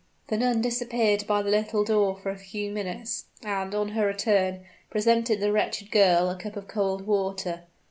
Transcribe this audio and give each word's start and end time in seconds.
The 0.29 0.37
nun 0.37 0.61
disappeared 0.61 1.27
by 1.27 1.43
the 1.43 1.51
little 1.51 1.83
door 1.83 2.17
for 2.17 2.31
a 2.31 2.35
few 2.35 2.71
minutes; 2.71 3.25
and, 3.43 3.75
on 3.75 3.89
her 3.89 4.07
return, 4.07 4.61
presented 4.89 5.39
the 5.39 5.51
wretched 5.51 5.91
girl 5.91 6.31
a 6.31 6.35
cup 6.35 6.55
of 6.55 6.67
cold 6.67 7.05
water. 7.05 7.65